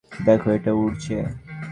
দেখো 0.25 0.47
এটা 0.57 0.71
উড়ছে! 0.81 1.15